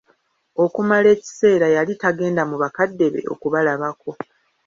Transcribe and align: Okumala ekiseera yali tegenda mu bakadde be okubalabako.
Okumala 0.63 1.07
ekiseera 1.15 1.67
yali 1.75 1.93
tegenda 2.03 2.41
mu 2.49 2.55
bakadde 2.63 3.05
be 3.13 3.21
okubalabako. 3.33 4.11